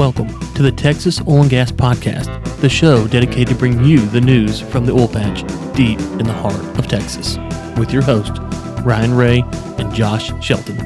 [0.00, 4.22] Welcome to the Texas Oil and Gas Podcast, the show dedicated to bring you the
[4.22, 5.42] news from the oil patch
[5.76, 7.36] deep in the heart of Texas,
[7.76, 8.38] with your host,
[8.82, 9.44] Ryan Ray
[9.76, 10.80] and Josh Shelton.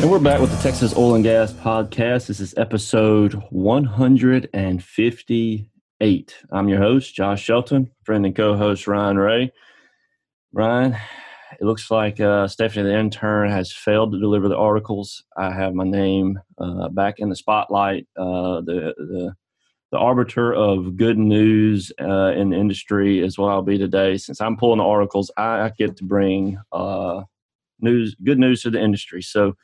[0.00, 2.26] And we're back with the Texas Oil and Gas Podcast.
[2.26, 6.36] This is episode 158.
[6.50, 9.52] I'm your host, Josh Shelton, friend and co host, Ryan Ray.
[10.52, 10.96] Ryan,
[11.60, 15.24] it looks like uh, Stephanie, the intern, has failed to deliver the articles.
[15.36, 18.06] I have my name uh, back in the spotlight.
[18.16, 19.34] Uh, the, the
[19.94, 24.16] the arbiter of good news uh, in the industry is what I'll be today.
[24.16, 27.22] Since I'm pulling the articles, I, I get to bring uh,
[27.78, 29.22] news, good news to the industry.
[29.22, 29.54] So,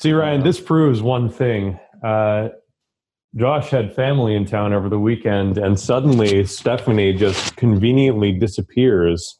[0.00, 1.78] see, Ryan, this proves one thing.
[2.02, 2.48] Uh,
[3.36, 9.38] Josh had family in town over the weekend, and suddenly Stephanie just conveniently disappears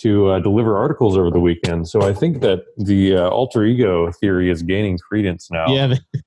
[0.00, 1.88] to uh, deliver articles over the weekend.
[1.88, 5.66] So I think that the uh, alter ego theory is gaining credence now.
[5.68, 5.94] Yeah,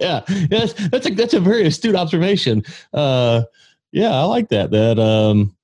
[0.00, 2.64] yeah, that's that's a that's a very astute observation.
[2.92, 3.42] Uh,
[3.92, 4.70] yeah, I like that.
[4.70, 5.56] That um,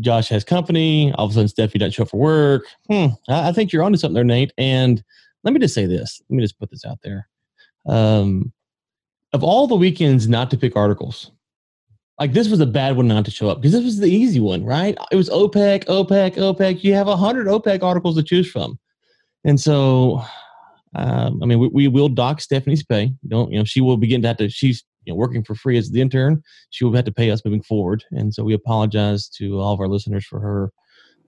[0.00, 1.12] Josh has company.
[1.14, 2.66] All of a sudden, Stephanie doesn't show up for work.
[2.88, 4.52] Hmm, I, I think you're onto something there, Nate.
[4.58, 5.02] And
[5.42, 6.22] let me just say this.
[6.28, 7.28] Let me just put this out there.
[7.86, 8.52] Um,
[9.32, 11.30] of all the weekends not to pick articles,
[12.18, 14.40] like this was a bad one not to show up because this was the easy
[14.40, 14.96] one, right?
[15.10, 16.84] It was OPEC, OPEC, OPEC.
[16.84, 18.78] You have a hundred OPEC articles to choose from,
[19.44, 20.24] and so
[20.96, 23.12] um, I mean, we, we, will dock Stephanie's pay.
[23.26, 23.64] Don't you know?
[23.64, 24.48] She will begin to have to.
[24.48, 26.42] She's you know working for free as the intern.
[26.70, 29.80] She will have to pay us moving forward, and so we apologize to all of
[29.80, 30.72] our listeners for her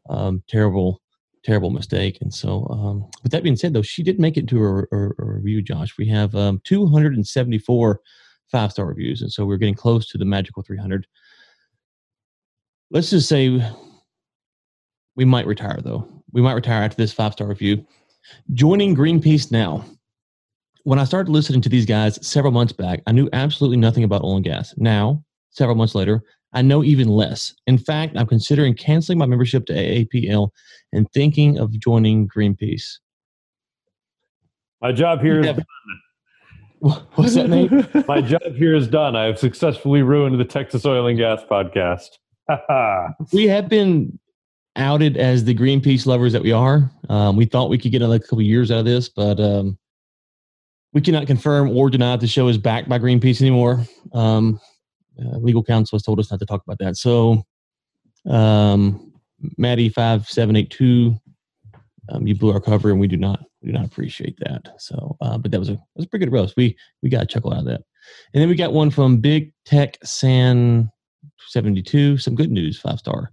[0.08, 1.02] um, terrible,
[1.44, 2.18] terrible mistake.
[2.20, 5.22] And so, um, with that being said, though, she did make it to her, a,
[5.22, 5.62] a review.
[5.62, 8.00] Josh, we have um, 274
[8.50, 9.22] five star reviews.
[9.22, 11.06] And so we're getting close to the magical 300.
[12.90, 13.60] Let's just say
[15.16, 16.06] we might retire, though.
[16.32, 17.84] We might retire after this five star review.
[18.52, 19.84] Joining Greenpeace now.
[20.84, 24.22] When I started listening to these guys several months back, I knew absolutely nothing about
[24.22, 24.72] oil and gas.
[24.76, 26.22] Now, several months later,
[26.52, 27.54] I know even less.
[27.66, 30.50] In fact, I'm considering canceling my membership to AAPL
[30.92, 32.98] and thinking of joining Greenpeace.
[34.80, 35.58] My job here is
[37.14, 37.70] What's that, Nate?
[38.08, 39.16] My job here is done.
[39.16, 42.08] I have successfully ruined the Texas Oil and Gas podcast.
[43.32, 44.18] we have been
[44.76, 46.90] outed as the Greenpeace lovers that we are.
[47.08, 49.78] Um, we thought we could get another couple years out of this, but um,
[50.92, 53.82] we cannot confirm or deny that the show is backed by Greenpeace anymore.
[54.12, 54.60] Um,
[55.18, 56.96] uh, legal counsel has told us not to talk about that.
[56.98, 57.42] So,
[58.28, 59.14] um,
[59.56, 61.16] Maddie five seven eight two,
[62.10, 64.74] um, you blew our cover, and we do not do not appreciate that.
[64.78, 66.54] So, uh, but that was a that was a pretty good roast.
[66.56, 67.82] We we got a chuckle out of that.
[68.32, 70.90] And then we got one from Big Tech San
[71.48, 72.18] seventy two.
[72.18, 73.32] Some good news, five star.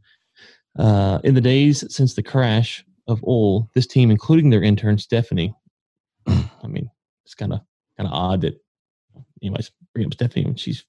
[0.78, 5.54] Uh, in the days since the crash of oil, this team, including their intern Stephanie,
[6.28, 6.90] I mean,
[7.26, 7.62] it's kind of
[7.98, 8.56] kind of odd that,
[9.42, 10.84] anyways, bring up Stephanie when she's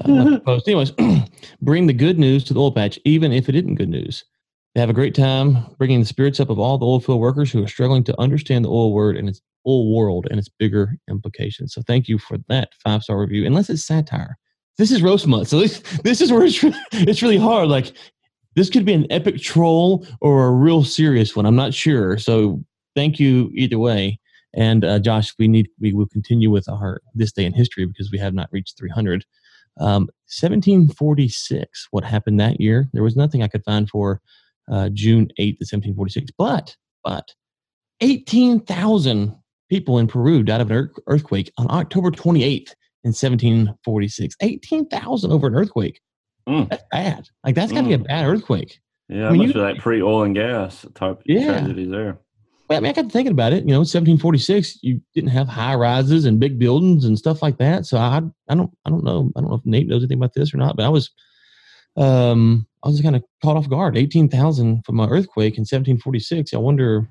[0.00, 0.68] uh, post.
[0.68, 0.92] Anyways,
[1.62, 4.24] bring the good news to the oil patch, even if it isn't good news.
[4.74, 7.52] They have a great time bringing the spirits up of all the oil field workers
[7.52, 10.96] who are struggling to understand the oil word and its oil world and its bigger
[11.08, 11.72] implications.
[11.72, 13.46] So thank you for that five star review.
[13.46, 14.36] Unless it's satire,
[14.76, 16.58] this is roast month, so this this is where it's
[16.92, 17.68] it's really hard.
[17.68, 17.92] Like
[18.56, 21.46] this could be an epic troll or a real serious one.
[21.46, 22.18] I'm not sure.
[22.18, 22.62] So
[22.96, 24.18] thank you either way.
[24.54, 28.10] And uh, Josh, we need we will continue with our this day in history because
[28.10, 29.24] we have not reached 300.
[29.80, 31.88] Um, 1746.
[31.90, 32.88] What happened that year?
[32.92, 34.20] There was nothing I could find for
[34.70, 36.30] uh, June 8th, 1746.
[36.38, 37.34] But, but
[38.00, 39.34] 18,000
[39.70, 44.36] people in Peru died of an earthquake on October 28th in 1746.
[44.40, 46.00] 18,000 over an earthquake.
[46.48, 46.68] Mm.
[46.68, 47.28] That's bad.
[47.44, 47.88] Like, that's got to mm.
[47.88, 48.06] be a mm.
[48.06, 48.80] bad earthquake.
[49.08, 51.58] Yeah, I mean, must you, be pre oil and gas type yeah.
[51.58, 52.18] tragedy there.
[52.70, 53.64] I mean, I got to thinking about it.
[53.64, 57.84] You know, 1746, you didn't have high rises and big buildings and stuff like that.
[57.84, 59.30] So I, I don't, I don't know.
[59.36, 60.76] I don't know if Nate knows anything about this or not.
[60.76, 61.10] But I was,
[61.96, 63.96] um, I was kind of caught off guard.
[63.96, 66.52] Eighteen thousand from an earthquake in 1746.
[66.52, 67.08] I wonder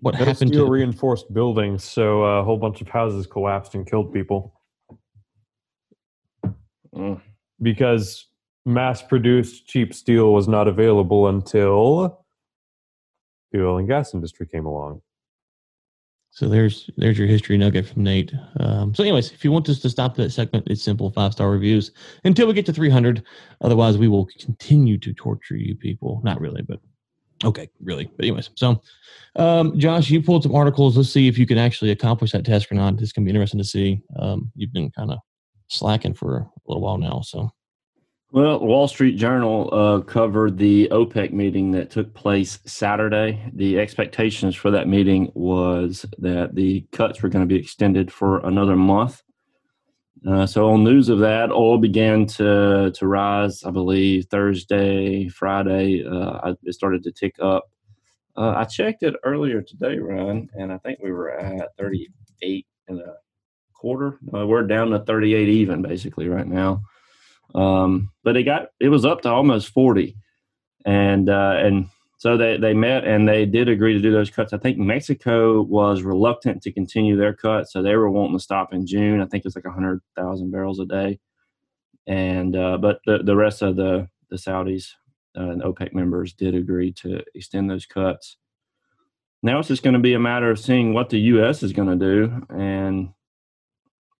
[0.00, 1.82] what that happened to reinforced buildings.
[1.84, 4.54] So uh, a whole bunch of houses collapsed and killed people
[6.94, 7.20] mm.
[7.60, 8.26] because
[8.64, 12.24] mass-produced cheap steel was not available until
[13.50, 15.02] the oil and gas industry came along.
[16.34, 18.32] So there's there's your history nugget from Nate.
[18.58, 21.50] Um, so, anyways, if you want us to stop that segment, it's simple five star
[21.50, 21.92] reviews
[22.24, 23.22] until we get to 300.
[23.60, 26.22] Otherwise, we will continue to torture you people.
[26.24, 26.80] Not really, but
[27.44, 28.06] okay, really.
[28.16, 28.80] But anyways, so
[29.36, 30.96] um, Josh, you pulled some articles.
[30.96, 32.96] Let's see if you can actually accomplish that task or not.
[32.96, 34.00] This can be interesting to see.
[34.18, 35.18] Um, you've been kind of
[35.68, 37.50] slacking for a little while now, so.
[38.32, 43.44] Well, Wall Street Journal uh, covered the OPEC meeting that took place Saturday.
[43.52, 48.38] The expectations for that meeting was that the cuts were going to be extended for
[48.46, 49.22] another month.
[50.26, 53.64] Uh, so, on news of that, oil began to to rise.
[53.64, 57.64] I believe Thursday, Friday, uh, it started to tick up.
[58.34, 62.98] Uh, I checked it earlier today, Ryan, and I think we were at 38 and
[62.98, 63.14] a
[63.74, 64.18] quarter.
[64.34, 66.82] Uh, we're down to 38 even, basically, right now.
[67.54, 70.16] Um, but it got it was up to almost 40,
[70.84, 71.88] and uh, and
[72.18, 74.52] so they they met and they did agree to do those cuts.
[74.52, 78.72] I think Mexico was reluctant to continue their cut, so they were wanting to stop
[78.72, 79.20] in June.
[79.20, 81.18] I think it's like 100,000 barrels a day,
[82.06, 84.92] and uh, but the the rest of the the Saudis
[85.36, 88.36] uh, and OPEC members did agree to extend those cuts.
[89.42, 91.62] Now it's just going to be a matter of seeing what the U.S.
[91.62, 93.10] is going to do and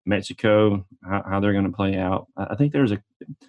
[0.05, 2.27] Mexico, how, how they're going to play out.
[2.37, 3.03] I think there's a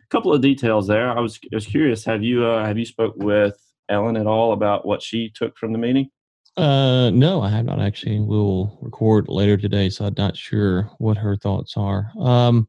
[0.09, 1.09] couple of details there.
[1.09, 2.05] I was I was curious.
[2.05, 3.57] Have you uh, have you spoke with
[3.89, 6.09] Ellen at all about what she took from the meeting?
[6.55, 8.19] Uh, no, I have not actually.
[8.19, 12.11] We'll record later today, so I'm not sure what her thoughts are.
[12.19, 12.67] Um,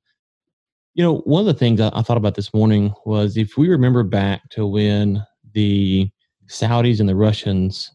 [0.94, 3.68] you know, one of the things I, I thought about this morning was if we
[3.68, 6.10] remember back to when the
[6.48, 7.90] Saudis and the Russians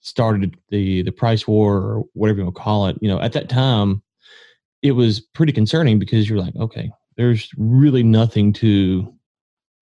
[0.00, 2.96] started the the price war or whatever you want to call it.
[3.00, 4.02] You know, at that time
[4.86, 9.12] it was pretty concerning because you're like, okay, there's really nothing to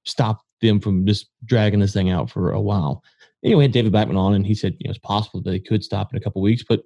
[0.04, 3.02] stop them from just dragging this thing out for a while.
[3.44, 6.16] Anyway, David Blackman on, and he said, you know, it's possible they could stop in
[6.16, 6.82] a couple weeks, but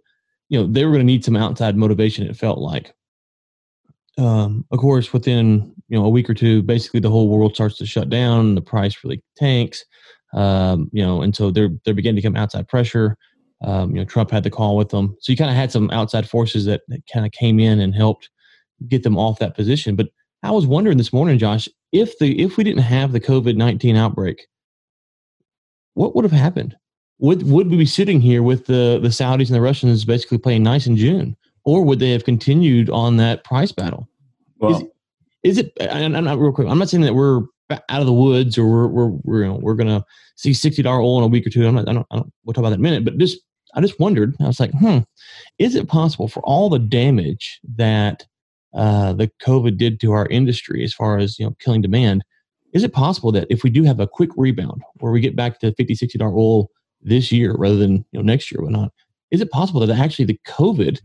[0.48, 2.26] you know, they were going to need some outside motivation.
[2.26, 2.94] It felt like.
[4.16, 7.76] Um, of course, within you know a week or two, basically the whole world starts
[7.78, 8.56] to shut down.
[8.56, 9.84] The price really tanks.
[10.34, 13.16] Um, you know, and so they're they're beginning to come outside pressure.
[13.62, 15.90] Um, you know, Trump had the call with them, so you kind of had some
[15.90, 18.30] outside forces that, that kind of came in and helped
[18.86, 19.96] get them off that position.
[19.96, 20.08] But
[20.42, 23.96] I was wondering this morning, Josh, if the if we didn't have the COVID nineteen
[23.96, 24.46] outbreak,
[25.94, 26.76] what would have happened?
[27.18, 30.62] Would would we be sitting here with the the Saudis and the Russians basically playing
[30.62, 34.08] nice in June, or would they have continued on that price battle?
[34.58, 34.84] Well, is,
[35.42, 35.72] is it?
[35.80, 36.68] And I'm not real quick.
[36.68, 39.58] I'm not saying that we're out of the woods or we're we're we're, you know,
[39.60, 40.04] we're gonna
[40.36, 41.66] see sixty dollar oil in a week or two.
[41.66, 41.88] I'm not.
[41.88, 42.06] I don't.
[42.12, 42.32] I don't.
[42.44, 43.04] We'll talk about that in a minute.
[43.04, 43.38] But just
[43.74, 44.34] I just wondered.
[44.40, 44.98] I was like, hmm,
[45.58, 48.26] is it possible for all the damage that
[48.74, 52.24] uh, the COVID did to our industry as far as you know killing demand?
[52.72, 55.58] Is it possible that if we do have a quick rebound where we get back
[55.60, 56.70] to 50 60 dollar oil
[57.00, 58.92] this year rather than you know next year or not,
[59.30, 61.00] is it possible that actually the COVID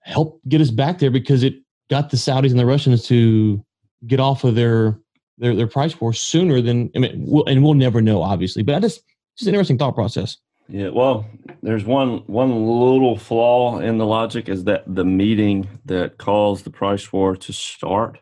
[0.00, 1.54] helped get us back there because it
[1.88, 3.64] got the Saudis and the Russians to
[4.06, 4.98] get off of their
[5.38, 8.62] their their price war sooner than I mean, we'll, and we'll never know, obviously.
[8.62, 9.02] But I just
[9.36, 10.38] just an interesting thought process.
[10.68, 11.26] Yeah, well,
[11.62, 16.70] there's one one little flaw in the logic is that the meeting that caused the
[16.70, 18.20] price war to start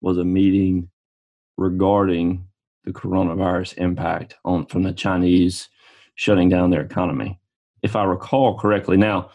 [0.00, 0.90] was a meeting
[1.56, 2.46] regarding
[2.84, 5.68] the coronavirus impact on from the Chinese
[6.16, 7.38] shutting down their economy.
[7.82, 9.30] If I recall correctly, now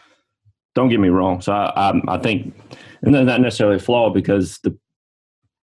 [0.74, 1.40] don't get me wrong.
[1.40, 2.54] So I I, I think
[3.02, 4.76] and not necessarily a flaw because the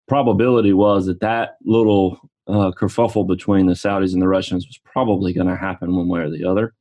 [0.08, 2.18] probability was that that little
[2.48, 6.20] uh, kerfuffle between the Saudis and the Russians was probably going to happen one way
[6.20, 6.74] or the other.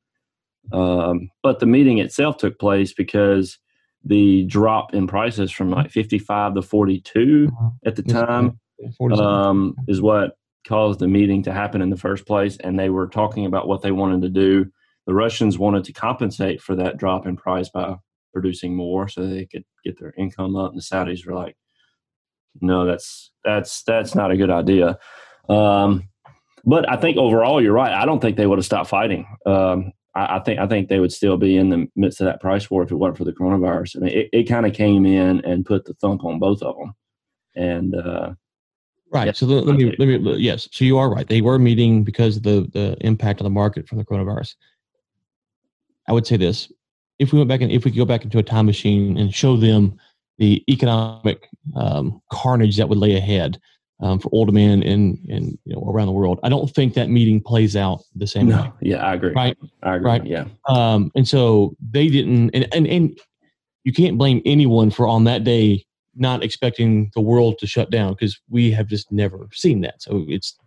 [0.71, 3.59] Um, but the meeting itself took place because
[4.03, 7.69] the drop in prices from like 55 to 42 uh-huh.
[7.85, 8.59] at the time
[9.19, 12.57] um, is what caused the meeting to happen in the first place.
[12.57, 14.65] And they were talking about what they wanted to do.
[15.05, 17.95] The Russians wanted to compensate for that drop in price by
[18.33, 20.71] producing more so they could get their income up.
[20.71, 21.55] And the Saudis were like,
[22.61, 24.97] no, that's that's that's not a good idea.
[25.49, 26.09] Um,
[26.65, 27.93] but I think overall, you're right.
[27.93, 29.25] I don't think they would have stopped fighting.
[29.45, 32.41] Um, I, I, think I think they would still be in the midst of that
[32.41, 33.97] price war if it weren't for the coronavirus.
[33.97, 36.75] I mean, it, it kind of came in and put the thump on both of
[36.77, 36.93] them.
[37.55, 38.33] And uh,
[39.11, 39.27] right.
[39.27, 40.67] Yeah, so let, let me let me yes.
[40.71, 41.27] So you are right.
[41.27, 44.55] They were meeting because of the the impact on the market from the coronavirus.
[46.07, 46.71] I would say this:
[47.19, 49.33] if we went back and if we could go back into a time machine and
[49.33, 49.97] show them
[50.37, 53.59] the economic um, carnage that would lay ahead
[53.99, 56.39] um, for oil men in, in you know around the world.
[56.43, 58.71] I don't think that meeting plays out the same no, way.
[58.81, 59.33] Yeah, I agree.
[59.33, 59.57] Right.
[59.83, 60.05] I agree.
[60.05, 60.25] Right.
[60.25, 60.45] Yeah.
[60.67, 63.19] Um, and so they didn't, and, and and
[63.83, 65.85] you can't blame anyone for on that day
[66.15, 70.01] not expecting the world to shut down because we have just never seen that.
[70.01, 70.57] So it's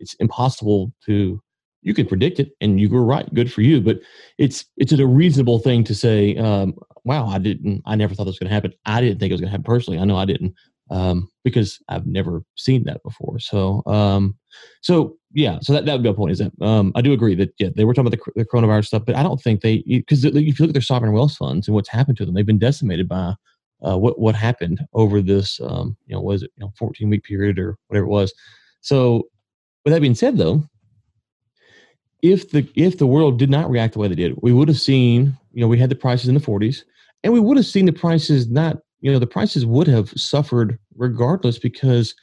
[0.00, 1.40] it's impossible to
[1.82, 4.00] you can predict it and you were right good for you but
[4.38, 8.32] it's it's a reasonable thing to say um, wow i didn't i never thought this
[8.32, 10.16] was going to happen i didn't think it was going to happen personally i know
[10.16, 10.54] i didn't
[10.90, 14.36] um, because i've never seen that before so um,
[14.80, 17.34] so yeah so that, that would be a point is that um, i do agree
[17.34, 19.78] that yeah they were talking about the, the coronavirus stuff but i don't think they
[19.86, 22.46] because if you look at their sovereign wealth funds and what's happened to them they've
[22.46, 23.34] been decimated by
[23.84, 27.24] uh, what what happened over this um, you know was it you know 14 week
[27.24, 28.32] period or whatever it was.
[28.80, 29.28] So
[29.84, 30.64] with that being said, though,
[32.22, 34.80] if the if the world did not react the way they did, we would have
[34.80, 36.84] seen you know we had the prices in the 40s,
[37.24, 40.78] and we would have seen the prices not you know the prices would have suffered
[40.96, 42.14] regardless because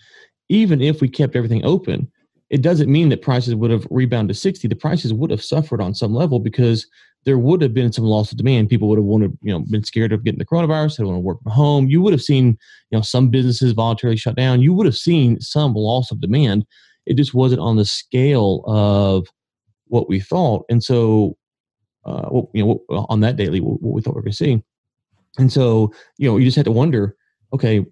[0.50, 2.12] even if we kept everything open,
[2.50, 4.68] it doesn't mean that prices would have rebounded to 60.
[4.68, 6.88] The prices would have suffered on some level because
[7.26, 8.70] there would have been some loss of demand.
[8.70, 10.98] People would have wanted, you know, been scared of getting the coronavirus.
[10.98, 11.88] They want to work from home.
[11.88, 12.58] You would have seen,
[12.90, 14.62] you know, some businesses voluntarily shut down.
[14.62, 16.66] You would have seen some loss of demand.
[17.06, 19.28] It just wasn't on the scale of
[19.88, 20.66] what we thought.
[20.70, 21.38] And so,
[22.06, 24.38] uh, well, you know, on that daily, what, what we thought we were going to
[24.38, 24.64] see.
[25.40, 27.16] And so, you know, you just had to wonder,
[27.54, 27.86] okay,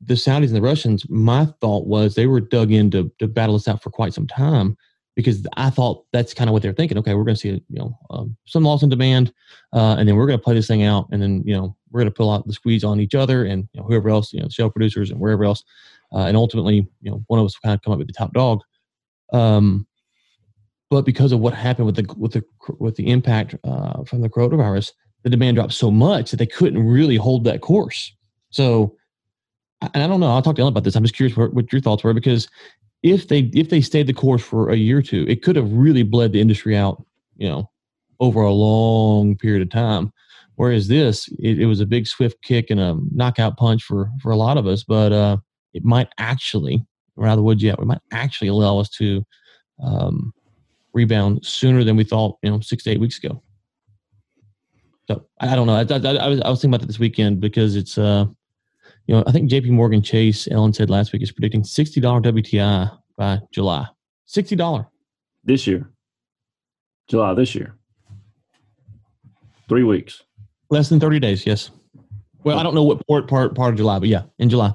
[0.00, 3.54] the Saudis and the Russians, my thought was they were dug in to, to battle
[3.54, 4.76] this out for quite some time
[5.16, 6.96] because I thought that's kind of what they're thinking.
[6.98, 9.32] Okay, we're going to see you know um, some loss in demand,
[9.72, 11.98] uh, and then we're going to play this thing out, and then you know we're
[11.98, 14.40] going to pull out the squeeze on each other and you know, whoever else, you
[14.40, 15.64] know, shale producers and wherever else,
[16.12, 18.32] uh, and ultimately, you know, one of us kind of come up with the top
[18.32, 18.60] dog.
[19.32, 19.88] Um,
[20.88, 22.44] but because of what happened with the with the
[22.78, 26.86] with the impact uh, from the coronavirus, the demand dropped so much that they couldn't
[26.86, 28.14] really hold that course.
[28.50, 28.96] So,
[29.80, 30.30] and I don't know.
[30.30, 30.96] I'll talk to Ellen about this.
[30.96, 32.48] I'm just curious what, what your thoughts were because
[33.02, 35.72] if they if they stayed the course for a year or two, it could have
[35.72, 37.04] really bled the industry out,
[37.36, 37.70] you know,
[38.20, 40.12] over a long period of time.
[40.56, 44.32] Whereas this, it, it was a big swift kick and a knockout punch for for
[44.32, 45.36] a lot of us, but uh,
[45.74, 46.84] it might actually,
[47.14, 47.78] we're out of woods yet.
[47.78, 49.24] We might actually allow us to
[49.82, 50.32] um,
[50.92, 53.40] rebound sooner than we thought, you know, six to eight weeks ago.
[55.08, 55.74] So I, I don't know.
[55.74, 58.26] I, I, I, was I was thinking about that this weekend because it's uh,
[59.06, 62.98] you know, I think JP Morgan Chase, Ellen said last week, is predicting $60 WTI
[63.16, 63.86] by July.
[64.28, 64.86] $60.
[65.44, 65.90] This year.
[67.08, 67.74] July this year.
[69.66, 70.22] Three weeks.
[70.68, 71.70] Less than 30 days, yes.
[72.44, 74.74] Well, I don't know what part, part, part of July, but yeah, in July.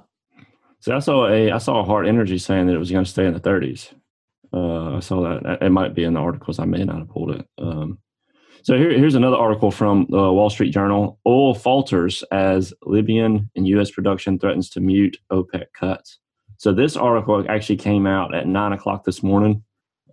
[0.79, 3.09] So I saw a I saw a Hart Energy saying that it was going to
[3.09, 3.93] stay in the 30s.
[4.51, 5.59] Uh, I saw that.
[5.61, 6.59] It might be in the articles.
[6.59, 7.47] I may not have pulled it.
[7.57, 7.99] Um,
[8.63, 11.19] so here, here's another article from the Wall Street Journal.
[11.27, 13.91] Oil falters as Libyan and U.S.
[13.91, 16.19] production threatens to mute OPEC cuts.
[16.57, 19.63] So this article actually came out at nine o'clock this morning.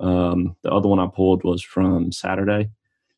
[0.00, 2.70] Um, the other one I pulled was from Saturday.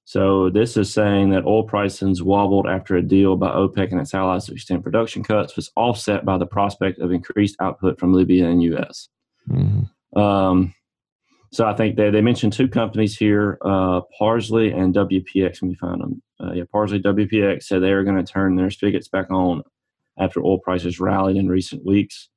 [0.04, 4.12] So this is saying that oil prices wobbled after a deal by OPEC and its
[4.12, 8.48] allies to extend production cuts was offset by the prospect of increased output from Libya
[8.48, 9.08] and U.S.
[9.48, 10.18] Mm-hmm.
[10.18, 10.74] Um,
[11.52, 15.60] so I think they, they mentioned two companies here, uh, Parsley and WPX.
[15.60, 18.70] When you find them, uh, yeah, Parsley WPX said they are going to turn their
[18.70, 19.62] spigots back on
[20.18, 22.30] after oil prices rallied in recent weeks.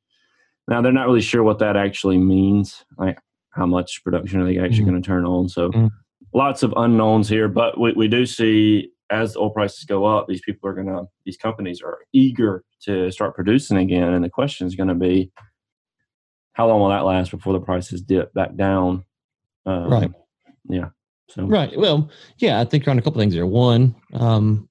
[0.67, 3.17] Now they're not really sure what that actually means, like
[3.51, 4.89] how much production are they actually mm-hmm.
[4.89, 5.47] going to turn on.
[5.47, 5.87] So mm-hmm.
[6.33, 10.41] lots of unknowns here, but we, we do see as oil prices go up, these
[10.41, 14.67] people are going to, these companies are eager to start producing again, and the question
[14.67, 15.31] is going to be
[16.55, 19.03] how long will that last before the prices dip back down?
[19.65, 20.11] Um, right.
[20.69, 20.89] Yeah.
[21.29, 21.77] So right.
[21.77, 23.45] Well, yeah, I think around a couple things there.
[23.45, 24.69] One, um,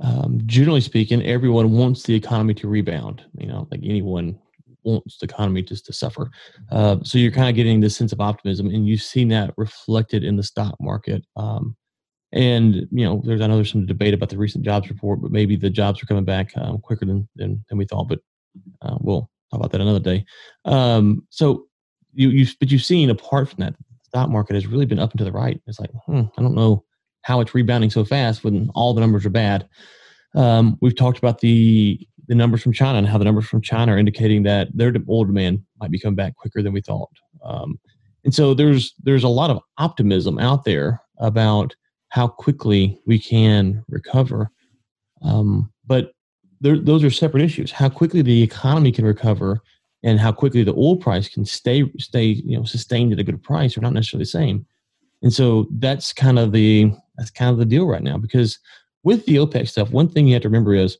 [0.00, 3.24] um, generally speaking, everyone wants the economy to rebound.
[3.38, 4.38] You know, like anyone
[4.84, 6.30] wants the economy just to suffer.
[6.72, 10.24] Uh, so you're kind of getting this sense of optimism, and you've seen that reflected
[10.24, 11.24] in the stock market.
[11.36, 11.76] Um,
[12.32, 15.30] and you know, there's I know there's some debate about the recent jobs report, but
[15.30, 18.08] maybe the jobs are coming back um, quicker than, than than we thought.
[18.08, 18.20] But
[18.80, 20.24] uh, we'll talk about that another day.
[20.64, 21.66] Um, so
[22.12, 25.18] you you but you've seen apart from that, stock market has really been up and
[25.18, 25.60] to the right.
[25.66, 26.84] It's like hmm, I don't know
[27.22, 29.68] how it's rebounding so fast when all the numbers are bad.
[30.34, 33.94] Um, we've talked about the the numbers from China and how the numbers from China
[33.94, 37.10] are indicating that their oil demand might be coming back quicker than we thought.
[37.44, 37.78] Um,
[38.24, 41.74] and so there's there's a lot of optimism out there about
[42.08, 44.50] how quickly we can recover.
[45.22, 46.12] Um, but
[46.74, 47.70] those are separate issues.
[47.70, 49.60] How quickly the economy can recover
[50.02, 53.42] and how quickly the oil price can stay stay you know sustained at a good
[53.42, 54.66] price are not necessarily the same.
[55.22, 58.58] And so that's kind of the that's kind of the deal right now because
[59.04, 60.98] with the OPEC stuff, one thing you have to remember is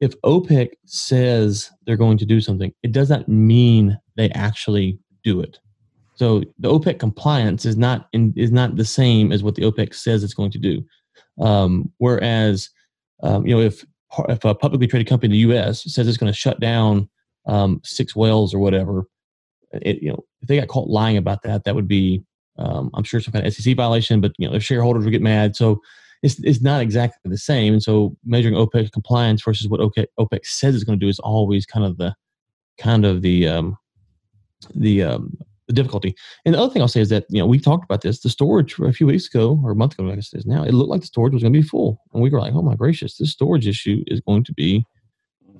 [0.00, 5.40] if OPEC says they're going to do something, it does not mean they actually do
[5.40, 5.58] it.
[6.14, 9.94] So the OPEC compliance is not in, is not the same as what the OPEC
[9.94, 10.84] says it's going to do.
[11.40, 12.68] Um, whereas,
[13.22, 13.84] um, you know, if
[14.28, 15.82] if a publicly traded company in the U.S.
[15.92, 17.08] says it's going to shut down
[17.46, 19.06] um, six wells or whatever,
[19.72, 22.22] it, you know, if they got caught lying about that, that would be,
[22.58, 24.20] um, I'm sure, some kind of SEC violation.
[24.20, 25.56] But you know, their shareholders would get mad.
[25.56, 25.80] So
[26.22, 27.72] it's it's not exactly the same.
[27.72, 31.18] And so measuring OPEC compliance versus what OPEC, OPEC says it's going to do is
[31.18, 32.14] always kind of the
[32.78, 33.76] kind of the um,
[34.74, 35.36] the um,
[35.68, 36.14] the difficulty.
[36.44, 38.20] And the other thing I'll say is that you know we talked about this.
[38.20, 40.64] The storage a few weeks ago or a month ago, I guess it is now.
[40.64, 42.62] It looked like the storage was going to be full, and we were like, "Oh
[42.62, 44.84] my gracious, this storage issue is going to be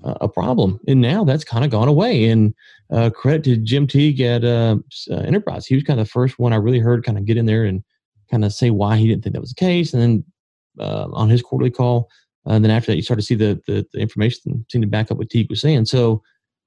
[0.04, 0.80] a problem.
[0.88, 2.28] And now that's kind of gone away.
[2.28, 2.54] And
[2.92, 4.76] uh, credit to Jim Teague at uh,
[5.10, 5.66] uh, Enterprise.
[5.66, 7.64] He was kind of the first one I really heard kind of get in there
[7.64, 7.82] and
[8.30, 9.92] kind of say why he didn't think that was the case.
[9.92, 10.24] And then
[10.80, 12.08] uh, on his quarterly call,
[12.46, 14.86] uh, and then after that, you start to see the, the, the information seem to
[14.86, 15.84] back up what Teague was saying.
[15.86, 16.22] So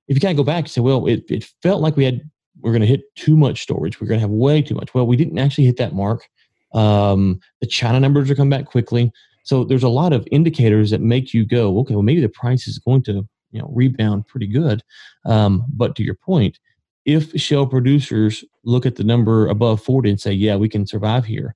[0.08, 2.22] if you kind of go back and say, well, it, it felt like we had
[2.66, 4.02] we're going to hit too much storage.
[4.02, 4.92] We're going to have way too much.
[4.96, 6.28] Well, we didn't actually hit that mark.
[6.74, 9.12] Um, the China numbers are coming back quickly.
[9.44, 12.68] So there's a lot of indicators that make you go, okay, well, maybe the price
[12.68, 14.82] is going to you know rebound pretty good.
[15.26, 16.58] Um, but to your point,
[17.06, 21.24] if shale producers look at the number above 40 and say, yeah, we can survive
[21.24, 21.56] here,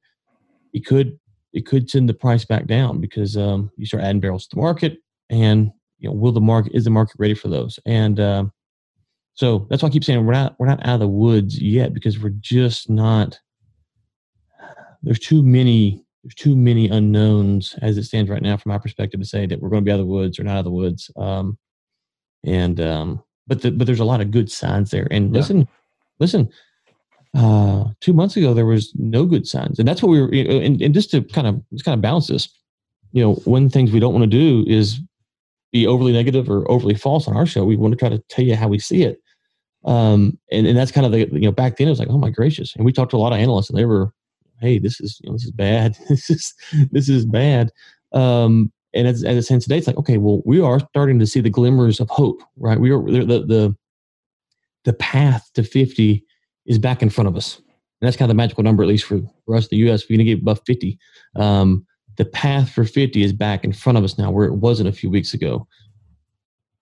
[0.74, 1.20] it could
[1.54, 4.62] it could send the price back down because um, you start adding barrels to the
[4.62, 5.00] market,
[5.32, 7.80] and you know, will the market is the market ready for those?
[7.88, 8.46] And uh,
[9.40, 11.94] so that's why I keep saying we're not we're not out of the woods yet
[11.94, 13.40] because we're just not.
[15.02, 19.22] There's too many there's too many unknowns as it stands right now from my perspective
[19.22, 20.66] to say that we're going to be out of the woods or not out of
[20.66, 21.10] the woods.
[21.16, 21.58] Um,
[22.44, 25.08] and um, but the, but there's a lot of good signs there.
[25.10, 25.40] And yeah.
[25.40, 25.70] listen,
[26.20, 26.50] listen.
[27.34, 30.34] Uh, two months ago there was no good signs, and that's what we were.
[30.34, 32.50] You know, and, and just to kind of just kind of balance this,
[33.14, 35.00] you know, one of the things we don't want to do is
[35.72, 37.64] be overly negative or overly false on our show.
[37.64, 39.22] We want to try to tell you how we see it.
[39.86, 42.18] Um, and, and that's kind of the, you know, back then it was like, oh
[42.18, 42.76] my gracious.
[42.76, 44.14] And we talked to a lot of analysts and they were,
[44.60, 45.98] Hey, this is, you know, this is bad.
[46.10, 46.54] this is,
[46.92, 47.72] this is bad.
[48.12, 51.28] Um, and as, as it stands today, it's like, okay, well, we are starting to
[51.28, 52.80] see the glimmers of hope, right?
[52.80, 53.76] We are the the
[54.86, 56.24] the path to 50
[56.66, 57.58] is back in front of us.
[57.58, 60.04] And that's kind of the magical number, at least for, for us, the US.
[60.10, 60.98] We're going to get above 50.
[61.36, 64.90] Um, the path for 50 is back in front of us now, where it wasn't
[64.90, 65.68] a few weeks ago.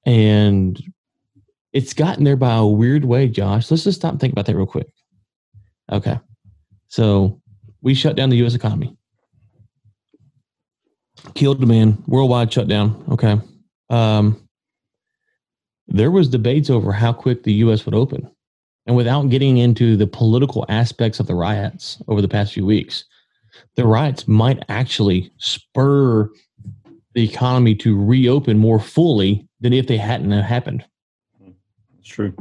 [0.05, 0.81] And
[1.73, 3.69] it's gotten there by a weird way, Josh.
[3.69, 4.87] Let's just stop and think about that real quick.
[5.91, 6.19] Okay.
[6.87, 7.41] So
[7.81, 8.97] we shut down the US economy
[11.33, 13.03] killed demand, worldwide shutdown.
[13.11, 13.39] Okay.
[13.89, 14.47] Um,
[15.87, 17.85] there was debates over how quick the U.S.
[17.85, 18.29] would open,
[18.85, 23.05] and without getting into the political aspects of the riots over the past few weeks,
[23.75, 26.29] the riots might actually spur
[27.13, 30.83] the economy to reopen more fully than if they hadn't happened.
[32.07, 32.33] It's true.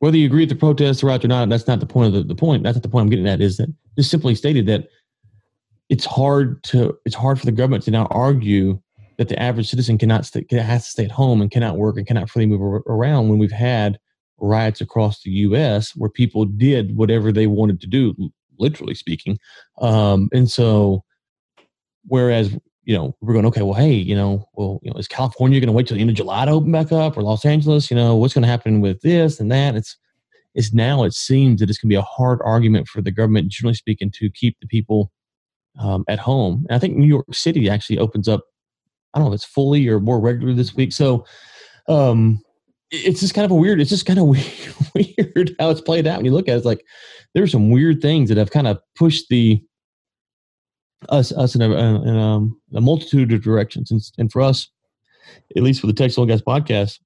[0.00, 2.22] Whether you agree with the protests, the or not, that's not the point of the,
[2.24, 2.64] the point.
[2.64, 3.40] That's not the point I'm getting at.
[3.40, 4.88] Is that just simply stated that
[5.88, 8.80] it's hard to it's hard for the government to now argue
[9.16, 12.06] that the average citizen cannot stay, has to stay at home and cannot work and
[12.06, 13.96] cannot freely move around when we've had
[14.38, 15.92] riots across the U.S.
[15.94, 18.12] where people did whatever they wanted to do,
[18.58, 19.38] literally speaking.
[19.80, 21.04] Um, and so,
[22.06, 25.60] whereas you know we're going, okay, well, hey, you know, well, you know, is California
[25.60, 27.90] going to wait till the end of July to open back up, or Los Angeles?
[27.90, 29.74] You know, what's going to happen with this and that?
[29.74, 29.96] It's
[30.54, 33.48] it's now it seems that it's going to be a hard argument for the government,
[33.50, 35.10] generally speaking, to keep the people
[35.80, 36.64] um, at home.
[36.68, 38.42] And I think New York City actually opens up.
[39.12, 40.92] I don't know if it's fully or more regular this week.
[40.92, 41.24] So
[41.88, 42.40] um,
[42.90, 43.80] it's just kind of a weird.
[43.80, 44.26] It's just kind of
[44.94, 46.58] weird, how it's played out when you look at it.
[46.58, 46.84] It's like
[47.34, 49.62] there's some weird things that have kind of pushed the
[51.08, 53.90] us us in a, in um, a multitude of directions.
[53.90, 54.68] And, and, for us,
[55.56, 57.00] at least for the Texas Oil Gas podcast,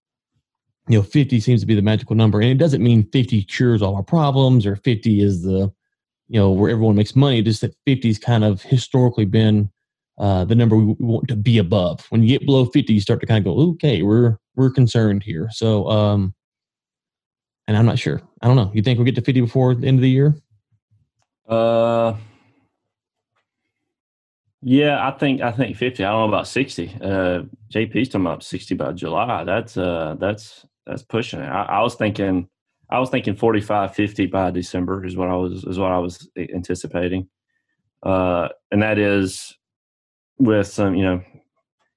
[0.89, 2.41] you know, 50 seems to be the magical number.
[2.41, 5.73] And it doesn't mean 50 cures all our problems or 50 is the
[6.29, 7.43] you know where everyone makes money.
[7.43, 9.71] Just that 50's kind of historically been
[10.19, 12.07] uh, the number we want to be above.
[12.11, 15.23] When you get below 50, you start to kind of go, okay, we're we're concerned
[15.23, 15.49] here.
[15.53, 16.35] So, um,
[17.67, 18.21] and I'm not sure.
[18.43, 18.71] I don't know.
[18.75, 20.35] You think we'll get to 50 before the end of the year?
[21.49, 22.15] Uh,
[24.63, 26.05] yeah, I think I think 50.
[26.05, 26.97] I don't know about 60.
[27.01, 27.43] Uh,
[27.73, 29.45] JP's talking about 60 by July.
[29.45, 31.47] That's uh, that's that's pushing it.
[31.47, 32.49] I, I was thinking
[32.91, 36.29] I was thinking 45, 50 by December is what I was is what I was
[36.37, 37.29] anticipating,
[38.03, 39.57] uh, and that is
[40.39, 41.23] with some you know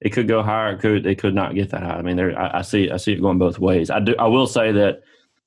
[0.01, 1.97] it could go higher, it could it could not get that high.
[1.97, 3.89] I mean, there I, I see I see it going both ways.
[3.89, 5.01] I do I will say that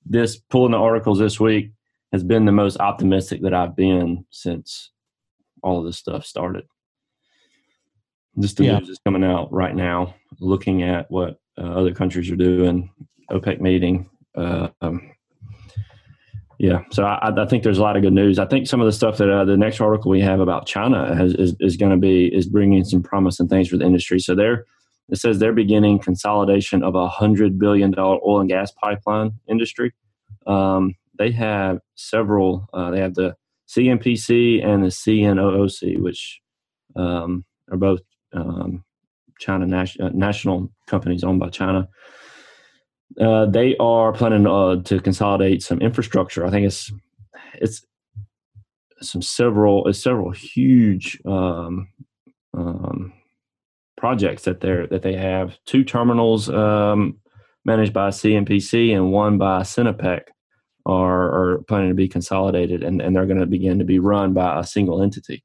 [0.04, 1.72] this pulling the articles this week
[2.12, 4.90] has been the most optimistic that I've been since
[5.62, 6.64] all of this stuff started.
[8.38, 8.78] Just the yeah.
[8.78, 12.90] news is coming out right now, looking at what uh, other countries are doing,
[13.30, 14.10] OPEC meeting.
[14.36, 15.14] Uh, um,
[16.58, 18.38] yeah, so I, I, think there's a lot of good news.
[18.38, 21.14] I think some of the stuff that uh, the next article we have about China
[21.14, 24.18] has, is, is going to be is bringing some promising things for the industry.
[24.18, 24.64] So there,
[25.08, 29.92] it says they're beginning consolidation of a hundred billion dollar oil and gas pipeline industry.
[30.46, 32.68] Um, they have several.
[32.72, 33.36] Uh, they have the
[33.68, 36.40] CNPC and the CNOOC, which
[36.96, 38.00] um, are both
[38.34, 38.84] um,
[39.38, 41.88] China nas- uh, national companies owned by China.
[43.20, 46.44] Uh, they are planning uh, to consolidate some infrastructure.
[46.44, 46.92] I think it's
[47.54, 47.84] it's
[49.02, 51.88] some several it's several huge um,
[52.56, 53.12] um,
[53.96, 55.56] projects that they're that they have.
[55.66, 57.18] Two terminals um,
[57.64, 60.22] managed by CNPC and one by Sinopec
[60.86, 64.32] are, are planning to be consolidated, and, and they're going to begin to be run
[64.34, 65.42] by a single entity.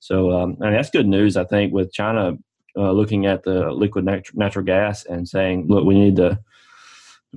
[0.00, 2.36] So, um, and that's good news, I think, with China
[2.76, 6.38] uh, looking at the liquid nat- natural gas and saying, "Look, we need to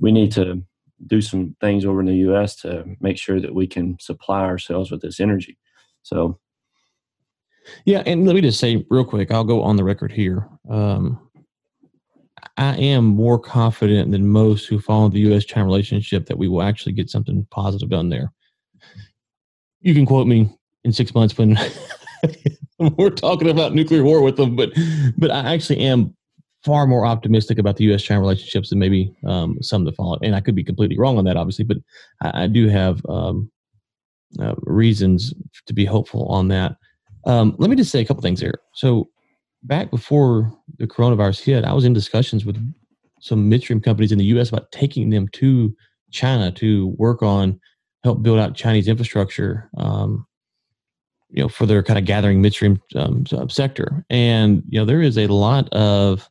[0.00, 0.62] we need to
[1.06, 2.54] do some things over in the U.S.
[2.56, 5.58] to make sure that we can supply ourselves with this energy."
[6.02, 6.38] So,
[7.84, 10.48] yeah, and let me just say real quick, I'll go on the record here.
[10.70, 11.28] Um,
[12.56, 15.44] I am more confident than most who follow the U.S.
[15.44, 18.32] China relationship that we will actually get something positive done there.
[19.80, 20.50] You can quote me
[20.84, 21.58] in six months when
[22.96, 24.70] we're talking about nuclear war with them, but
[25.16, 26.14] but I actually am
[26.64, 28.02] far more optimistic about the U.S.
[28.02, 30.18] China relationships than maybe um, some that follow.
[30.22, 31.78] And I could be completely wrong on that, obviously, but
[32.20, 33.50] I, I do have um,
[34.40, 35.34] uh, reasons
[35.66, 36.76] to be hopeful on that.
[37.24, 38.60] Um, let me just say a couple things here.
[38.74, 39.08] So,
[39.64, 42.56] back before the coronavirus hit, I was in discussions with
[43.20, 44.48] some midstream companies in the U.S.
[44.48, 45.74] about taking them to
[46.10, 47.60] China to work on
[48.02, 49.70] help build out Chinese infrastructure.
[49.76, 50.26] Um,
[51.32, 55.18] you know, for their kind of gathering midstream um, sector, and you know, there is
[55.18, 56.28] a lot of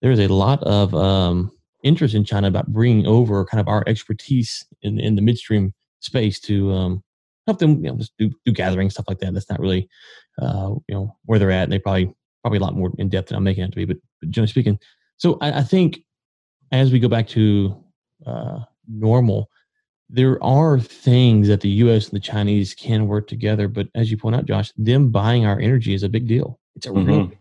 [0.00, 1.50] there is a lot of um,
[1.82, 6.38] interest in China about bringing over kind of our expertise in in the midstream space
[6.40, 7.02] to um,
[7.46, 9.34] help them you know just do, do gathering stuff like that.
[9.34, 9.88] That's not really
[10.40, 11.64] uh, you know where they're at.
[11.64, 13.84] And they probably probably a lot more in depth than I'm making it to be.
[13.84, 14.78] But, but generally speaking,
[15.16, 15.98] so I, I, think
[16.70, 17.84] as we go back to
[18.24, 19.50] uh, normal,
[20.10, 22.08] there are things that the U.S.
[22.08, 23.68] and the Chinese can work together.
[23.68, 26.58] But as you point out, Josh, them buying our energy is a big deal.
[26.76, 27.08] It's a mm-hmm.
[27.08, 27.32] real.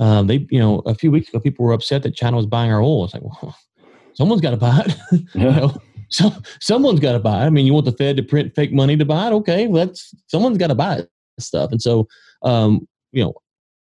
[0.00, 2.72] Um, they, you know, a few weeks ago, people were upset that China was buying
[2.72, 3.04] our oil.
[3.04, 3.56] It's like, well,
[4.14, 4.96] someone's got to buy it.
[5.34, 5.42] Yeah.
[5.42, 7.46] you know, so someone's got to buy it.
[7.46, 9.32] I mean, you want the Fed to print fake money to buy it?
[9.32, 11.70] Okay, that's someone's got to buy it stuff.
[11.70, 12.08] And so,
[12.42, 13.34] um, you know,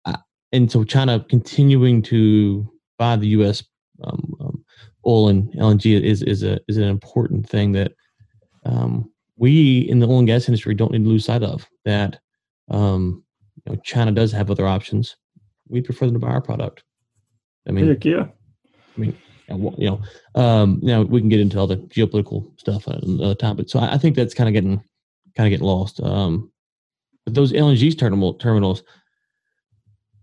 [0.06, 0.18] I,
[0.52, 3.64] and so China continuing to buy the U.S.
[4.04, 4.36] Um,
[5.06, 7.94] oil and LNG is is a is an important thing that
[8.66, 11.68] um, we in the oil and gas industry don't need to lose sight of.
[11.86, 12.20] That
[12.70, 13.24] um,
[13.66, 15.18] you know, China does have other options.
[15.68, 16.84] We prefer them to buy our product.
[17.68, 18.28] I mean, Heck yeah.
[18.96, 19.18] I mean,
[19.50, 20.02] you know,
[20.36, 23.94] um, know, we can get into all the geopolitical stuff another time, but so I,
[23.94, 24.82] I think that's kind of getting
[25.36, 26.00] kind of getting lost.
[26.02, 26.52] Um,
[27.26, 28.84] but those LNG terminal terminals,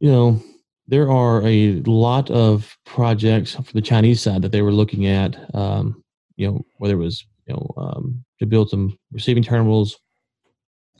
[0.01, 0.43] you know,
[0.91, 5.39] there are a lot of projects for the Chinese side that they were looking at.
[5.55, 6.03] Um,
[6.37, 9.99] you know, whether it was you know um, to build some receiving terminals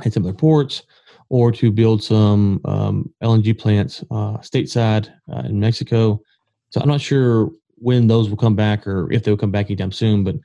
[0.05, 0.85] at some of their ports,
[1.29, 6.21] or to build some um, LNG plants uh, stateside uh, in Mexico.
[6.71, 9.93] So I'm not sure when those will come back or if they'll come back anytime
[9.93, 10.23] soon.
[10.23, 10.37] But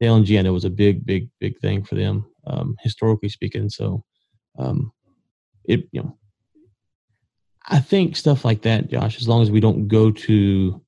[0.00, 3.68] the LNG I know was a big, big, big thing for them um, historically speaking.
[3.68, 4.02] So
[4.58, 4.92] um,
[5.64, 6.16] it you know
[7.66, 10.82] I think stuff like that, Josh, as long as we don't go to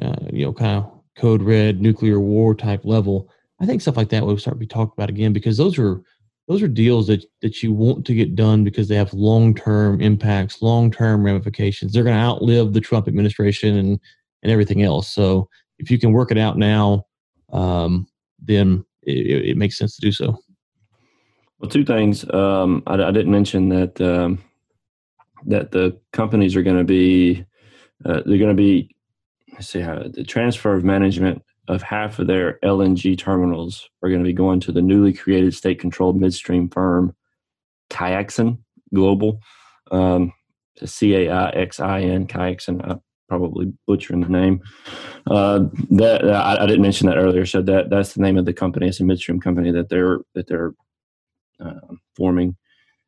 [0.00, 4.08] uh, you know kind of code red nuclear war type level, I think stuff like
[4.10, 6.02] that will start to be talked about again because those are
[6.48, 10.00] those are deals that that you want to get done because they have long term
[10.00, 11.92] impacts, long term ramifications.
[11.92, 14.00] They're going to outlive the Trump administration and
[14.42, 15.08] and everything else.
[15.08, 17.06] So if you can work it out now,
[17.52, 18.06] um,
[18.40, 20.38] then it, it makes sense to do so.
[21.58, 22.28] Well, two things.
[22.32, 24.42] Um, I, I, didn't mention that um,
[25.46, 27.44] that the companies are going to be
[28.04, 28.94] uh, they're going to be
[29.52, 34.22] let's see how the transfer of management of half of their LNG terminals are going
[34.22, 37.14] to be going to the newly created state-controlled midstream firm
[37.90, 38.58] Caixin
[38.92, 39.40] Global.
[39.90, 40.32] Um,
[40.84, 42.80] C A I X I N Caixin.
[42.88, 44.60] I'm probably butchering the name.
[45.30, 47.46] Uh, that I, I, didn't mention that earlier.
[47.46, 48.88] So that that's the name of the company.
[48.88, 50.72] It's a midstream company that they're that they're
[51.60, 52.56] uh, forming.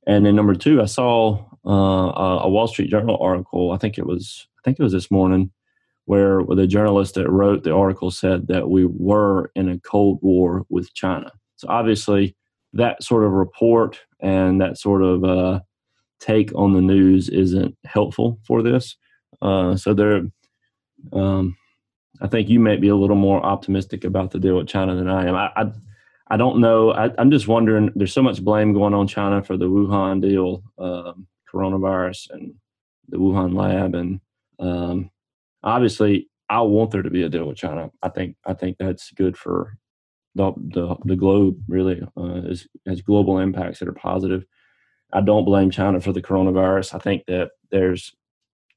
[0.07, 3.73] And then number two, I saw uh, a Wall Street Journal article.
[3.73, 5.51] I think it was I think it was this morning,
[6.07, 10.65] where the journalist that wrote the article said that we were in a cold war
[10.69, 11.33] with China.
[11.57, 12.37] So obviously,
[12.73, 15.61] that sort of report and that sort of uh,
[16.21, 18.97] take on the news isn't helpful for this.
[19.41, 20.23] Uh, so there,
[21.13, 21.57] um,
[22.21, 25.09] I think you may be a little more optimistic about the deal with China than
[25.09, 25.35] I am.
[25.35, 25.73] I, I
[26.29, 26.91] I don't know.
[26.91, 27.91] I, am just wondering.
[27.95, 32.55] There's so much blame going on China for the Wuhan deal, um, coronavirus, and
[33.09, 34.21] the Wuhan lab, and
[34.59, 35.11] um,
[35.63, 37.91] obviously, I want there to be a deal with China.
[38.03, 39.77] I think I think that's good for
[40.35, 41.63] the the, the globe.
[41.69, 44.47] Really, uh, is, has global impacts that are positive.
[45.13, 46.95] I don't blame China for the coronavirus.
[46.95, 48.15] I think that there's.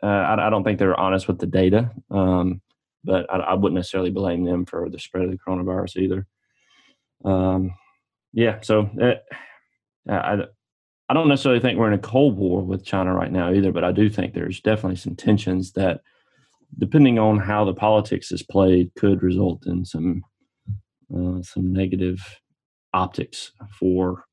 [0.03, 2.62] Uh, I, I, don't think they're honest with the data, um,
[3.03, 6.27] but I, I wouldn't necessarily blame them for the spread of the coronavirus either
[7.25, 7.71] um,
[8.34, 10.43] yeah, so uh, I,
[11.10, 13.84] I don't necessarily think we're in a cold war with China right now either, but
[13.84, 16.01] I do think there's definitely some tensions that,
[16.77, 20.23] depending on how the politics is played, could result in some
[21.15, 22.19] uh, some negative
[22.93, 24.25] optics for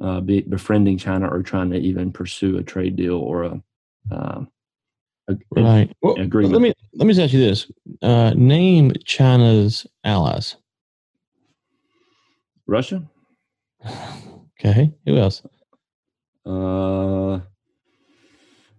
[0.00, 3.62] uh, be, befriending China or trying to even pursue a trade deal or a,
[4.10, 4.44] uh,
[5.28, 6.52] a right well, agreement.
[6.52, 7.70] Let me let me just ask you this:
[8.02, 10.56] uh, Name China's allies.
[12.66, 13.02] Russia.
[14.58, 14.92] Okay.
[15.06, 15.42] Who else?
[16.44, 17.40] Uh,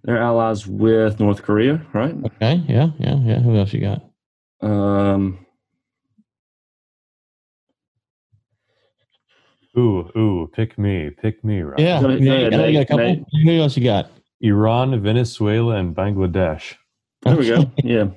[0.04, 2.15] they're allies with North Korea, right?
[2.26, 2.63] Okay.
[2.67, 2.91] Yeah.
[3.00, 3.15] Yeah.
[3.15, 3.39] Yeah.
[3.39, 4.04] Who else you got?
[4.62, 5.45] Um.
[9.78, 11.80] Ooh, ooh, pick me, pick me, right?
[11.80, 13.23] Yeah, yeah, yeah, yeah, yeah, a couple.
[13.43, 14.10] Who else you got?
[14.41, 16.73] Iran, Venezuela, and Bangladesh.
[17.21, 17.71] There we go.
[17.84, 18.08] Yeah.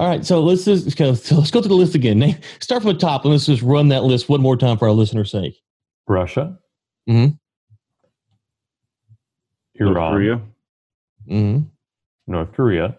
[0.00, 1.12] All right, so let's just go.
[1.14, 2.40] So let's go to the list again.
[2.60, 4.94] Start from the top, and let's just run that list one more time for our
[4.94, 5.60] listeners' sake.
[6.08, 6.58] Russia.
[7.06, 7.26] Hmm.
[9.74, 9.92] Iran.
[9.92, 10.40] North Korea.
[11.28, 11.58] Hmm.
[12.26, 12.96] North Korea.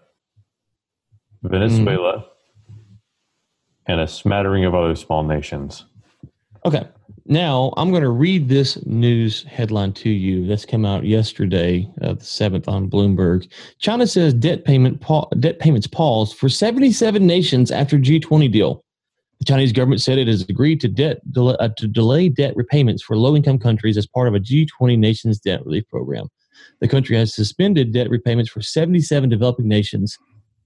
[1.41, 2.17] Venezuela.
[2.17, 2.77] Mm-hmm.
[3.87, 5.85] And a smattering of other small nations.
[6.65, 6.87] Okay.
[7.25, 10.45] Now, I'm going to read this news headline to you.
[10.45, 13.51] This came out yesterday, uh, the 7th on Bloomberg.
[13.79, 18.83] China says debt payment pa- debt payments paused for 77 nations after G20 deal.
[19.39, 23.03] The Chinese government said it has agreed to debt del- uh, to delay debt repayments
[23.03, 26.27] for low-income countries as part of a G20 nations debt relief program.
[26.79, 30.17] The country has suspended debt repayments for 77 developing nations.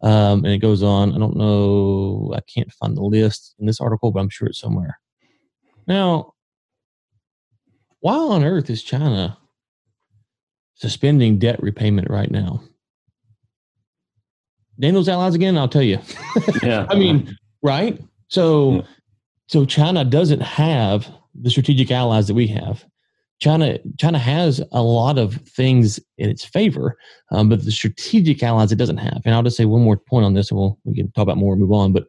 [0.02, 1.14] Um, and it goes on.
[1.14, 2.34] I don't know.
[2.36, 5.00] I can't find the list in this article, but I'm sure it's somewhere.
[5.88, 6.34] Now,
[8.06, 9.36] why on earth is China
[10.76, 12.62] suspending debt repayment right now?
[14.78, 15.98] Name those allies again, I'll tell you.
[16.62, 16.86] Yeah.
[16.88, 18.00] I mean, right?
[18.28, 18.82] So yeah.
[19.48, 22.86] so China doesn't have the strategic allies that we have.
[23.40, 27.00] China China has a lot of things in its favor,
[27.32, 29.24] um, but the strategic allies it doesn't have.
[29.26, 31.38] And I'll just say one more point on this, and we'll we can talk about
[31.38, 31.92] more and move on.
[31.92, 32.06] But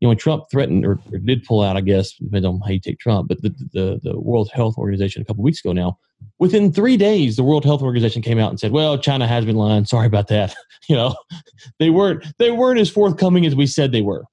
[0.00, 2.70] you know, when Trump threatened or, or, did pull out, I guess, depends on how
[2.70, 5.98] you take Trump, but the, the, the World Health Organization a couple weeks ago now,
[6.38, 9.56] within three days, the World Health Organization came out and said, well, China has been
[9.56, 9.84] lying.
[9.84, 10.54] Sorry about that.
[10.88, 11.14] you know,
[11.78, 14.24] they weren't, they weren't as forthcoming as we said they were.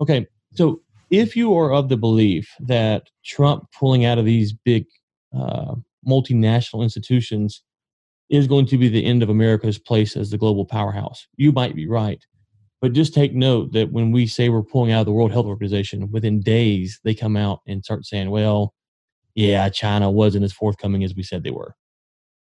[0.00, 0.26] Okay.
[0.54, 0.80] So
[1.10, 4.86] if you are of the belief that Trump pulling out of these big
[5.36, 5.74] uh,
[6.06, 7.62] multinational institutions
[8.28, 11.76] is going to be the end of America's place as the global powerhouse, you might
[11.76, 12.24] be right.
[12.80, 15.46] But just take note that when we say we're pulling out of the World Health
[15.46, 18.74] Organization, within days they come out and start saying, well,
[19.34, 21.74] yeah, China wasn't as forthcoming as we said they were.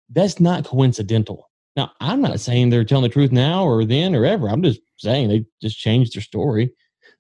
[0.09, 1.49] That's not coincidental.
[1.75, 4.47] Now, I'm not saying they're telling the truth now or then or ever.
[4.47, 6.73] I'm just saying they just changed their story.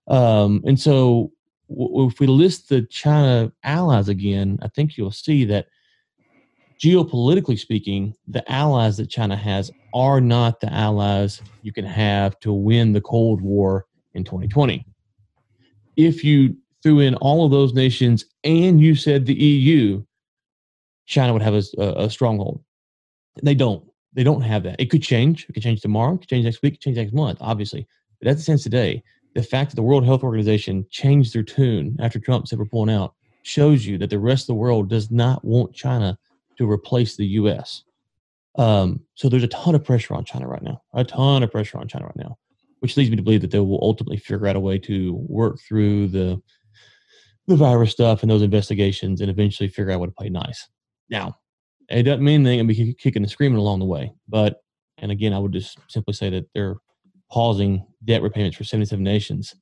[0.07, 1.31] Um, and so
[1.69, 5.67] w- if we list the China allies again, I think you'll see that
[6.79, 12.53] geopolitically speaking, the allies that China has are not the allies you can have to
[12.53, 14.85] win the Cold War in 2020.
[15.95, 20.03] If you threw in all of those nations and you said the EU,
[21.05, 22.63] China would have a, a, stronghold.
[23.41, 23.83] They don't.
[24.13, 24.79] They don't have that.
[24.79, 25.45] It could change.
[25.49, 26.15] It could change tomorrow.
[26.15, 26.73] It could change next week.
[26.73, 27.87] It could change next month, obviously.
[28.19, 29.03] But that's the sense today.
[29.35, 32.93] The fact that the World Health Organization changed their tune after Trump said we're pulling
[32.93, 36.17] out shows you that the rest of the world does not want China
[36.57, 37.83] to replace the U.S.
[38.55, 41.77] Um, so there's a ton of pressure on China right now, a ton of pressure
[41.77, 42.37] on China right now,
[42.79, 45.59] which leads me to believe that they will ultimately figure out a way to work
[45.59, 46.41] through the
[47.45, 50.69] the virus stuff and those investigations and eventually figure out what to play nice.
[51.09, 51.35] Now,
[51.89, 54.61] it doesn't mean they're going to be kicking and screaming along the way, but
[54.99, 56.77] and again, I would just simply say that they're
[57.29, 59.55] pausing debt repayments for 77 nations.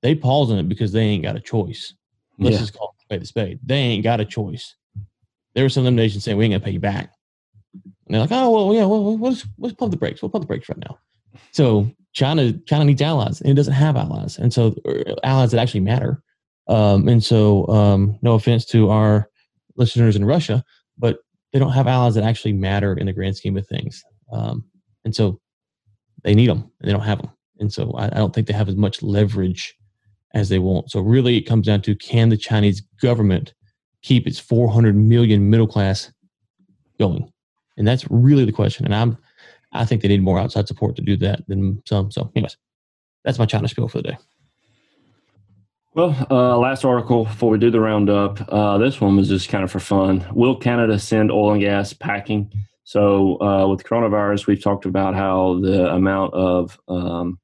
[0.00, 1.92] They pausing it because they ain't got a choice.
[2.38, 2.60] Let's yeah.
[2.60, 3.60] just call it spade a spade.
[3.64, 4.76] They ain't got a choice
[5.56, 7.12] there were some of them nations saying we ain't gonna pay you back.
[7.74, 10.22] And they're like, oh well, yeah, well, let's let's pump the brakes.
[10.22, 10.98] We'll pump the brakes right now.
[11.50, 15.60] So China China needs allies, and it doesn't have allies, and so uh, allies that
[15.60, 16.22] actually matter.
[16.68, 19.28] Um, and so, um, no offense to our
[19.76, 20.64] listeners in Russia,
[20.98, 21.18] but
[21.52, 24.02] they don't have allies that actually matter in the grand scheme of things.
[24.32, 24.64] Um,
[25.04, 25.40] and so,
[26.24, 27.30] they need them, and they don't have them.
[27.60, 29.76] And so, I, I don't think they have as much leverage
[30.34, 30.90] as they want.
[30.90, 33.54] So, really, it comes down to can the Chinese government
[34.06, 36.12] keep its 400 million middle class
[36.98, 37.30] going?
[37.76, 38.84] And that's really the question.
[38.84, 39.18] And I'm,
[39.72, 42.10] I think they need more outside support to do that than some.
[42.10, 42.56] So, anyways,
[43.24, 44.18] that's my China spiel for the day.
[45.94, 48.40] Well, uh, last article before we do the roundup.
[48.52, 50.26] Uh, this one was just kind of for fun.
[50.32, 52.52] Will Canada send oil and gas packing?
[52.84, 57.40] So, uh, with coronavirus, we've talked about how the amount of um,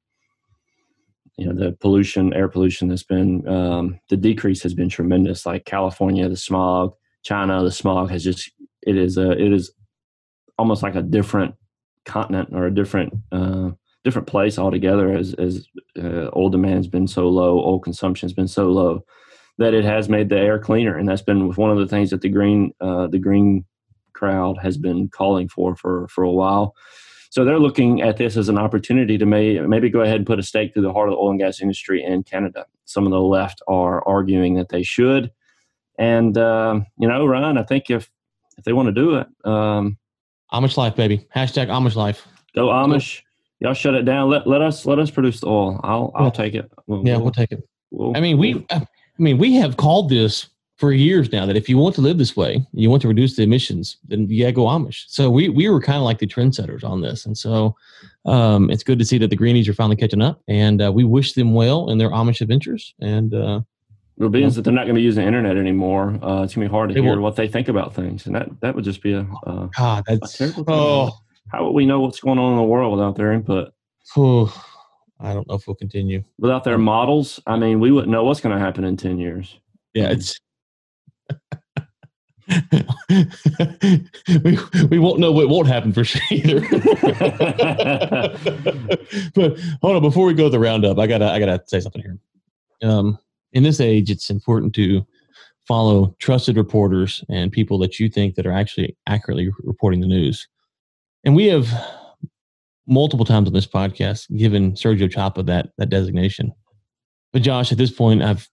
[1.36, 5.64] you know the pollution air pollution that's been um, the decrease has been tremendous like
[5.64, 8.50] california the smog china the smog has just
[8.82, 9.72] it is a it is
[10.58, 11.54] almost like a different
[12.04, 13.70] continent or a different uh,
[14.04, 15.66] different place altogether as as
[15.98, 19.04] uh, oil demand has been so low, oil consumption has been so low
[19.58, 22.20] that it has made the air cleaner, and that's been one of the things that
[22.20, 23.64] the green uh, the green
[24.14, 26.74] crowd has been calling for for for a while.
[27.32, 30.38] So they're looking at this as an opportunity to may, maybe go ahead and put
[30.38, 32.66] a stake through the heart of the oil and gas industry in Canada.
[32.84, 35.30] Some of the left are arguing that they should,
[35.98, 38.10] and uh, you know, Ryan, I think if
[38.58, 39.96] if they want to do it, um,
[40.52, 41.26] Amish life, baby.
[41.34, 42.28] Hashtag Amish life.
[42.54, 43.22] Go Amish.
[43.60, 44.28] Y'all shut it down.
[44.28, 45.80] Let let us let us produce the oil.
[45.82, 46.30] I'll I'll Yeah.
[46.32, 46.70] take it.
[46.86, 47.66] We'll, Yeah, we'll- we'll take it.
[47.90, 50.48] we'll- I mean, we, I mean, we have called this
[50.82, 53.36] for years now that if you want to live this way, you want to reduce
[53.36, 55.04] the emissions, then you gotta go Amish.
[55.06, 57.76] So we we were kind of like the trendsetters on this, and so
[58.24, 61.04] um, it's good to see that the greenies are finally catching up, and uh, we
[61.04, 62.94] wish them well in their Amish adventures.
[63.00, 63.60] And uh,
[64.16, 66.66] Well, being that they're not going to be using the internet anymore, uh, it's going
[66.66, 67.20] to be hard to hear won't.
[67.20, 69.24] what they think about things, and that that would just be a.
[69.46, 70.74] Uh, God, that's terrible thing.
[70.74, 71.12] oh,
[71.52, 73.72] how would we know what's going on in the world without their input,
[74.16, 74.52] oh,
[75.20, 76.24] I don't know if we'll continue.
[76.40, 77.38] without their models?
[77.46, 79.60] I mean, we wouldn't know what's going to happen in ten years.
[79.94, 80.40] Yeah, it's.
[84.44, 84.58] We,
[84.90, 86.60] we won't know what won't happen for sure either.
[89.34, 92.02] but hold on, before we go to the roundup, I gotta I gotta say something
[92.02, 92.18] here.
[92.82, 93.18] Um,
[93.52, 95.06] in this age, it's important to
[95.66, 100.48] follow trusted reporters and people that you think that are actually accurately reporting the news.
[101.24, 101.68] And we have
[102.86, 106.52] multiple times on this podcast given Sergio Chapa that that designation.
[107.32, 108.48] But Josh, at this point, I've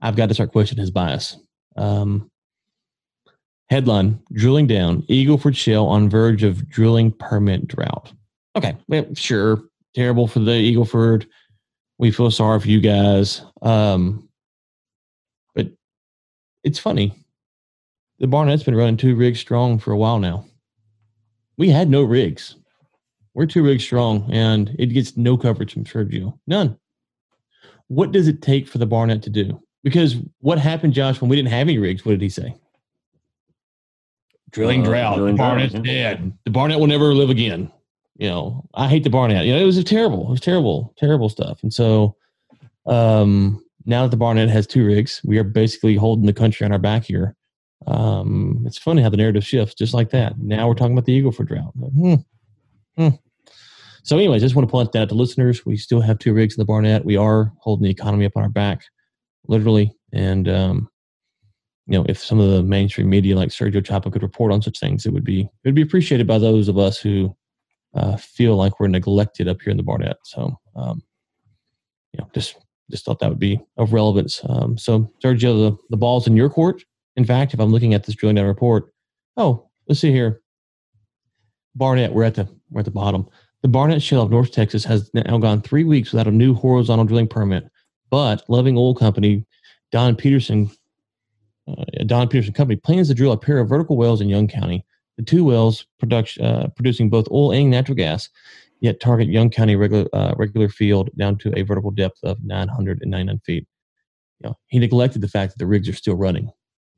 [0.00, 1.36] I've got to start questioning his bias.
[1.76, 2.30] Um,
[3.68, 8.12] headline: Drilling down Eagleford Shale on verge of drilling permit drought.
[8.56, 9.62] Okay, well, sure,
[9.94, 11.26] terrible for the Eagleford.
[11.98, 14.28] We feel sorry for you guys, um,
[15.54, 15.68] but
[16.64, 17.14] it's funny.
[18.18, 20.46] The Barnett's been running two rigs strong for a while now.
[21.58, 22.56] We had no rigs.
[23.34, 26.38] We're two rigs strong, and it gets no coverage from Sergio.
[26.46, 26.78] None.
[27.88, 29.62] What does it take for the Barnett to do?
[29.86, 32.04] Because what happened, Josh, when we didn't have any rigs?
[32.04, 32.56] What did he say?
[34.50, 35.14] Drilling Uh, drought.
[35.14, 35.80] drilling the drought, Barnett's yeah.
[35.80, 36.32] dead.
[36.44, 37.70] The Barnett will never live again.
[38.18, 39.46] You know, I hate the Barnett.
[39.46, 40.26] You know, it was terrible.
[40.26, 41.62] It was terrible, terrible stuff.
[41.62, 42.16] And so
[42.86, 46.72] um, now that the Barnett has two rigs, we are basically holding the country on
[46.72, 47.36] our back here.
[47.86, 50.36] Um, it's funny how the narrative shifts just like that.
[50.40, 51.74] Now we're talking about the Eagle Ford drought.
[51.76, 52.14] Hmm.
[52.96, 53.08] Hmm.
[54.02, 55.64] So, anyways, I just want to point that out to listeners.
[55.64, 57.04] We still have two rigs in the Barnett.
[57.04, 58.82] We are holding the economy up on our back,
[59.48, 59.92] literally.
[60.12, 60.88] And um,
[61.86, 64.80] you know, if some of the mainstream media like Sergio Chapa could report on such
[64.80, 67.34] things, it would be it would be appreciated by those of us who
[67.94, 70.16] uh, feel like we're neglected up here in the Barnett.
[70.24, 71.02] So, um,
[72.12, 72.56] you know, just
[72.90, 74.40] just thought that would be of relevance.
[74.48, 76.82] Um, so, Sergio, the, the ball's in your court.
[77.16, 78.92] In fact, if I'm looking at this drilling down report,
[79.36, 80.40] oh, let's see here.
[81.74, 83.28] Barnett, we're at the we're at the bottom.
[83.62, 87.04] The Barnett Shale of North Texas has now gone three weeks without a new horizontal
[87.04, 87.64] drilling permit.
[88.10, 89.44] But Loving Oil Company,
[89.92, 90.70] Don Peterson,
[91.68, 94.84] uh, Don Peterson Company plans to drill a pair of vertical wells in Young County.
[95.16, 98.28] The two wells production, uh, producing both oil and natural gas,
[98.80, 103.40] yet target Young County regular uh, regular field down to a vertical depth of 999
[103.40, 103.66] feet.
[104.40, 106.50] You know, he neglected the fact that the rigs are still running.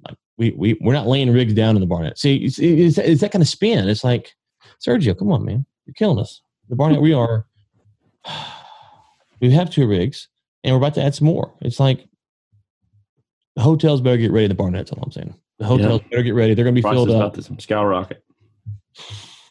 [0.06, 2.18] Like we we we're not laying rigs down in the Barnett.
[2.18, 3.88] See, it's, it's that kind of spin.
[3.88, 4.34] It's like
[4.84, 6.42] Sergio, come on, man, you're killing us.
[6.68, 7.46] The Barnett, we are.
[9.40, 10.26] We have two rigs,
[10.64, 11.54] and we're about to add some more.
[11.60, 12.06] It's like
[13.56, 14.48] the hotels better get ready.
[14.48, 15.34] The Barnett, that's all I'm saying.
[15.58, 16.54] The hotels better get ready.
[16.54, 17.34] They're going to be Prices filled up.
[17.34, 18.24] about to skyrocket.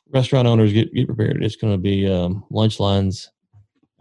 [0.10, 1.44] Restaurant owners get, get prepared.
[1.44, 3.30] It's going to be um, lunch lines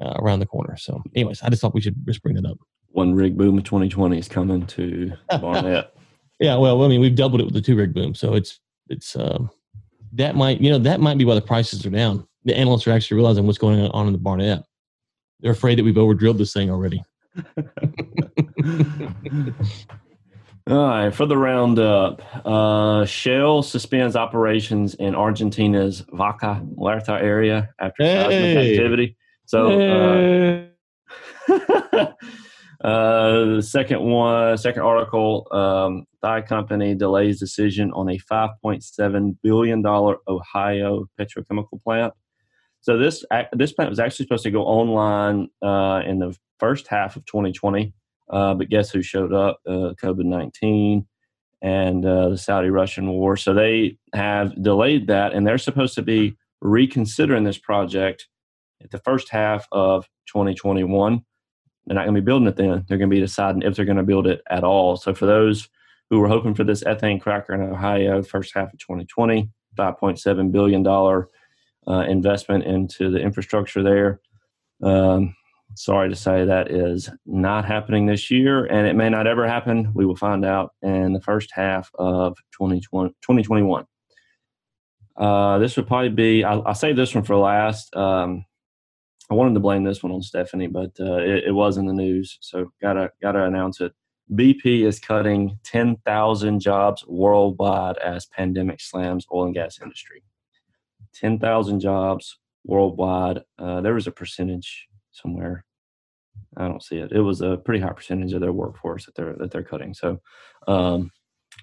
[0.00, 0.76] uh, around the corner.
[0.76, 2.58] So, anyways, I just thought we should just bring that up.
[2.90, 5.92] One rig boom of 2020 is coming to Barnett.
[6.38, 9.16] Yeah, well, I mean, we've doubled it with the two rig boom, so it's it's
[9.16, 9.50] um,
[10.12, 12.26] that might you know that might be why the prices are down.
[12.44, 14.62] The analysts are actually realizing what's going on in the Barnett.
[15.46, 17.04] They're afraid that we've over drilled this thing already.
[20.68, 28.02] All right, for the roundup, uh, Shell suspends operations in Argentina's Vaca Muerta area after
[28.02, 29.16] seismic activity.
[29.44, 30.68] So,
[31.48, 31.52] uh,
[32.84, 39.80] uh, the second one, second article, um, Thai company delays decision on a 5.7 billion
[39.80, 42.14] dollar Ohio petrochemical plant.
[42.86, 47.16] So this this plant was actually supposed to go online uh, in the first half
[47.16, 47.92] of 2020.
[48.30, 49.58] Uh, but guess who showed up?
[49.66, 51.04] Uh, COVID 19
[51.62, 53.36] and uh, the Saudi Russian war.
[53.36, 58.28] So they have delayed that, and they're supposed to be reconsidering this project
[58.80, 61.22] at the first half of 2021.
[61.86, 62.84] They're not going to be building it then.
[62.86, 64.96] They're going to be deciding if they're going to build it at all.
[64.96, 65.68] So for those
[66.08, 70.84] who were hoping for this ethane cracker in Ohio, first half of 2020, $5.7 billion
[71.88, 74.20] uh, investment into the infrastructure there.
[74.82, 75.34] Um,
[75.74, 79.92] sorry to say that is not happening this year, and it may not ever happen.
[79.94, 83.86] We will find out in the first half of 2020, 2021.
[85.16, 87.94] Uh, this would probably be, I'll, I'll save this one for last.
[87.96, 88.44] Um,
[89.30, 91.92] I wanted to blame this one on Stephanie, but uh, it, it, was in the
[91.92, 93.92] news, so gotta gotta announce it.
[94.32, 100.22] BP is cutting 10,000 jobs worldwide as pandemic slams oil and gas industry.
[101.20, 103.42] 10,000 jobs worldwide.
[103.58, 105.64] Uh, there was a percentage somewhere.
[106.56, 107.12] I don't see it.
[107.12, 109.94] It was a pretty high percentage of their workforce that they're that they're cutting.
[109.94, 110.20] So,
[110.68, 111.10] um,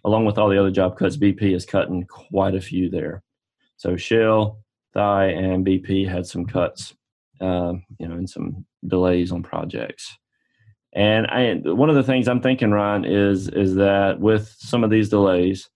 [0.03, 3.23] along with all the other job cuts, BP is cutting quite a few there.
[3.77, 4.59] So Shell,
[4.93, 6.95] Thai, and BP had some cuts,
[7.41, 10.17] um, you know, and some delays on projects.
[10.93, 14.89] And I, one of the things I'm thinking, Ryan, is is that with some of
[14.89, 15.69] these delays,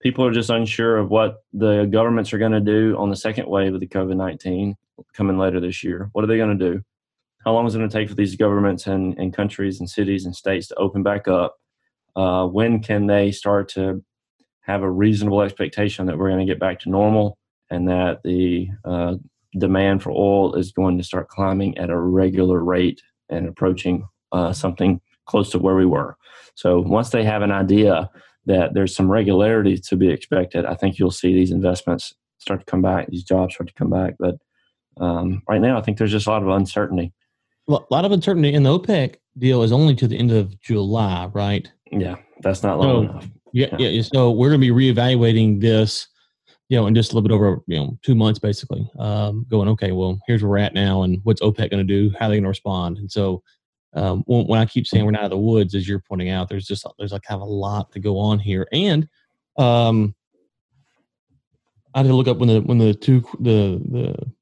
[0.00, 3.48] people are just unsure of what the governments are going to do on the second
[3.48, 4.76] wave of the COVID 19
[5.12, 6.10] coming later this year.
[6.12, 6.82] What are they going to do?
[7.44, 10.24] How long is it going to take for these governments and, and countries and cities
[10.26, 11.56] and states to open back up?
[12.14, 14.02] Uh, when can they start to
[14.62, 17.38] have a reasonable expectation that we're going to get back to normal
[17.70, 19.14] and that the uh,
[19.58, 24.52] demand for oil is going to start climbing at a regular rate and approaching uh,
[24.52, 26.16] something close to where we were?
[26.54, 28.10] So once they have an idea
[28.46, 32.66] that there's some regularity to be expected, I think you'll see these investments start to
[32.66, 34.14] come back, these jobs start to come back.
[34.18, 34.38] But
[34.98, 37.12] um, right now, I think there's just a lot of uncertainty.
[37.66, 40.58] Well, a lot of uncertainty, and the OPEC deal is only to the end of
[40.60, 41.70] July, right?
[41.90, 43.28] Yeah, that's not long so, enough.
[43.52, 44.02] Yeah, yeah, yeah.
[44.02, 46.06] So we're going to be reevaluating this,
[46.68, 48.88] you know, in just a little bit over, you know, two months, basically.
[48.98, 52.14] Um, going, okay, well, here's where we're at now, and what's OPEC going to do?
[52.18, 52.98] How are they going to respond?
[52.98, 53.42] And so,
[53.96, 56.28] um, when, when, I keep saying we're not out of the woods, as you're pointing
[56.28, 59.08] out, there's just there's like kind of a lot to go on here, and
[59.56, 60.14] um,
[61.94, 64.32] I had to look up when the when the two the the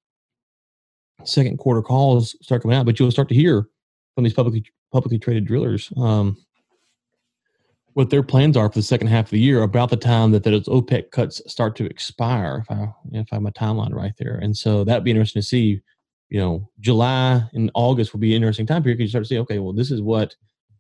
[1.24, 3.68] second quarter calls start coming out, but you'll start to hear
[4.14, 6.36] from these publicly publicly traded drillers um,
[7.92, 10.42] what their plans are for the second half of the year about the time that
[10.42, 12.64] those OPEC cuts start to expire.
[12.68, 15.80] If I if I my timeline right there, and so that'd be interesting to see
[16.34, 19.28] you know, July and August will be an interesting time period because you start to
[19.28, 20.34] see, okay, well, this is what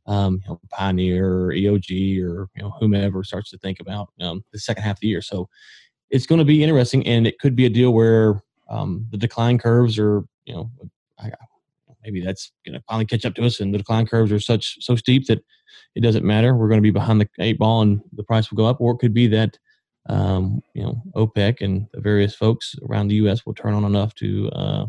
[0.06, 4.44] um, you know, Pioneer or EOG or you know whomever starts to think about um,
[4.52, 5.22] the second half of the year.
[5.22, 5.48] So
[6.10, 9.56] it's going to be interesting, and it could be a deal where um, the decline
[9.58, 10.72] curves are, you know,
[12.02, 14.78] maybe that's going to finally catch up to us, and the decline curves are such
[14.80, 15.38] so steep that
[15.94, 16.56] it doesn't matter.
[16.56, 18.94] We're going to be behind the eight ball, and the price will go up, or
[18.94, 19.56] it could be that
[20.08, 23.46] um, you know OPEC and the various folks around the U.S.
[23.46, 24.86] will turn on enough to uh,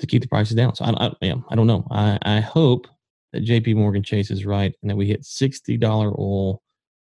[0.00, 0.74] to keep the prices down.
[0.74, 1.86] So I, I, yeah, I don't know.
[1.90, 2.86] I, I hope
[3.32, 3.74] that J.P.
[3.74, 6.62] Morgan Chase is right and that we hit sixty dollar oil.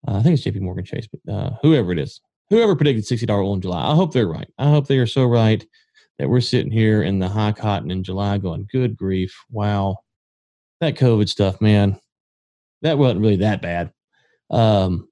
[0.06, 0.60] Uh, I think it's J.P.
[0.60, 3.94] Morgan Chase, but uh, whoever it is, whoever predicted sixty dollar oil in July, I
[3.94, 4.48] hope they're right.
[4.58, 5.64] I hope they are so right
[6.18, 9.98] that we're sitting here in the high cotton in July, going, "Good grief, wow,
[10.80, 11.98] that COVID stuff, man,
[12.82, 13.92] that wasn't really that bad."
[14.50, 15.08] Um,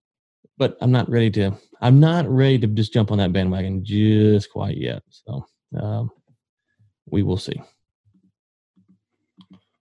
[0.57, 1.53] but I'm not ready to.
[1.81, 5.03] I'm not ready to just jump on that bandwagon just quite yet.
[5.11, 5.47] So
[5.81, 6.11] um,
[7.11, 7.61] we will see.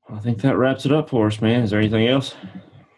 [0.10, 1.64] I think that wraps it up for us, man.
[1.64, 2.34] Is there anything else?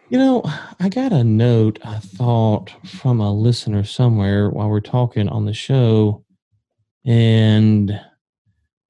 [0.10, 0.44] You know,
[0.80, 5.54] I got a note I thought from a listener somewhere while we're talking on the
[5.54, 6.24] show,
[7.06, 8.00] and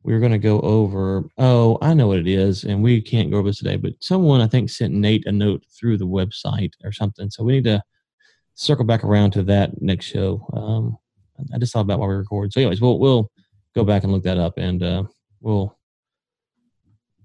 [0.03, 1.25] we are going to go over.
[1.37, 3.75] Oh, I know what it is, and we can't go over this today.
[3.75, 7.53] But someone I think sent Nate a note through the website or something, so we
[7.53, 7.83] need to
[8.55, 10.45] circle back around to that next show.
[10.53, 10.97] Um,
[11.53, 12.53] I just thought about while we record.
[12.53, 13.31] So, anyways, we'll we'll
[13.75, 15.03] go back and look that up, and uh,
[15.41, 15.77] we'll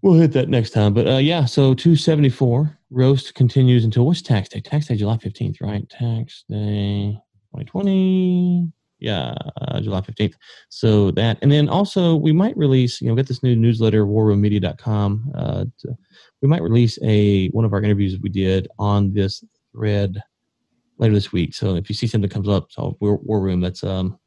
[0.03, 0.95] we'll hit that next time.
[0.95, 4.61] But uh, yeah, so 274 roast continues until what's tax day?
[4.61, 5.89] Tax day July 15th, right?
[5.89, 7.19] Tax day
[7.53, 8.71] 2020.
[9.01, 10.35] Yeah, uh, July 15th.
[10.69, 15.33] So that, and then also we might release, you know, get this new newsletter, warroommedia.com.
[15.35, 15.97] Uh, to,
[16.41, 20.23] we might release a one of our interviews we did on this thread
[20.99, 21.55] later this week.
[21.55, 24.19] So if you see something that comes up, so War, War Room, that's um,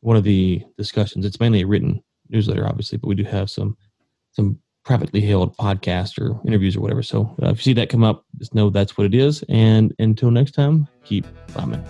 [0.00, 1.24] one of the discussions.
[1.24, 3.76] It's mainly a written newsletter, obviously, but we do have some
[4.32, 7.02] some privately held podcast or interviews or whatever.
[7.02, 9.44] So uh, if you see that come up, just know that's what it is.
[9.48, 11.84] And until next time, keep climbing.